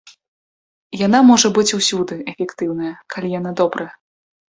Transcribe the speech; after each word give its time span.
Яна 1.05 1.19
можа 1.31 1.51
быць 1.57 1.75
усюды 1.79 2.17
эфектыўная, 2.31 2.93
калі 3.15 3.27
яна 3.39 3.51
добрая. 3.61 3.87